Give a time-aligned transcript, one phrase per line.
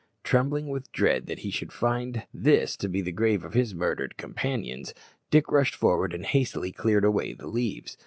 [0.23, 4.17] Trembling with dread that he should find this to be the grave of his murdered
[4.17, 4.95] companions,
[5.29, 7.99] Dick rushed forward and hastily cleared away the leaves.